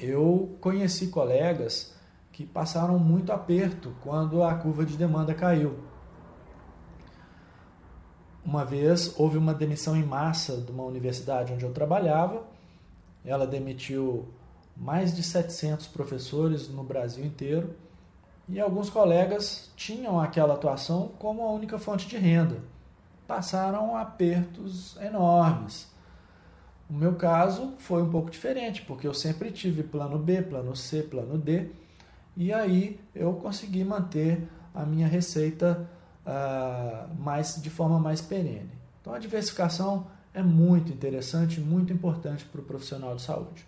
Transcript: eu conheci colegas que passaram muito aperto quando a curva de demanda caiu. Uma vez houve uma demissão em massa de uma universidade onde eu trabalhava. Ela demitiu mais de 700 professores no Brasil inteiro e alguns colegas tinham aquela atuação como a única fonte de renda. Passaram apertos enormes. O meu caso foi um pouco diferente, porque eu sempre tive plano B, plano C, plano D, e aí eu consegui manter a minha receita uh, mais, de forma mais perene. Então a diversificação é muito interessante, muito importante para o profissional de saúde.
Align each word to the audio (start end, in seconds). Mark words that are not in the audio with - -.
eu 0.00 0.56
conheci 0.60 1.08
colegas 1.08 1.94
que 2.32 2.46
passaram 2.46 2.98
muito 2.98 3.32
aperto 3.32 3.94
quando 4.02 4.42
a 4.42 4.54
curva 4.54 4.84
de 4.84 4.96
demanda 4.96 5.34
caiu. 5.34 5.78
Uma 8.44 8.64
vez 8.64 9.14
houve 9.18 9.36
uma 9.36 9.52
demissão 9.52 9.94
em 9.94 10.02
massa 10.02 10.56
de 10.56 10.72
uma 10.72 10.84
universidade 10.84 11.52
onde 11.52 11.64
eu 11.64 11.72
trabalhava. 11.72 12.42
Ela 13.24 13.46
demitiu 13.46 14.28
mais 14.74 15.14
de 15.14 15.22
700 15.22 15.86
professores 15.88 16.68
no 16.68 16.82
Brasil 16.82 17.24
inteiro 17.24 17.76
e 18.48 18.58
alguns 18.58 18.88
colegas 18.88 19.70
tinham 19.76 20.18
aquela 20.18 20.54
atuação 20.54 21.12
como 21.18 21.42
a 21.42 21.52
única 21.52 21.78
fonte 21.78 22.08
de 22.08 22.16
renda. 22.16 22.56
Passaram 23.28 23.96
apertos 23.96 24.96
enormes. 24.96 25.86
O 26.90 26.92
meu 26.92 27.14
caso 27.14 27.74
foi 27.78 28.02
um 28.02 28.10
pouco 28.10 28.30
diferente, 28.30 28.82
porque 28.82 29.06
eu 29.06 29.14
sempre 29.14 29.52
tive 29.52 29.84
plano 29.84 30.18
B, 30.18 30.42
plano 30.42 30.74
C, 30.74 31.04
plano 31.04 31.38
D, 31.38 31.68
e 32.36 32.52
aí 32.52 32.98
eu 33.14 33.34
consegui 33.34 33.84
manter 33.84 34.48
a 34.74 34.84
minha 34.84 35.06
receita 35.06 35.88
uh, 36.26 37.14
mais, 37.22 37.62
de 37.62 37.70
forma 37.70 38.00
mais 38.00 38.20
perene. 38.20 38.72
Então 39.00 39.14
a 39.14 39.20
diversificação 39.20 40.08
é 40.34 40.42
muito 40.42 40.92
interessante, 40.92 41.60
muito 41.60 41.92
importante 41.92 42.44
para 42.44 42.60
o 42.60 42.64
profissional 42.64 43.14
de 43.14 43.22
saúde. 43.22 43.64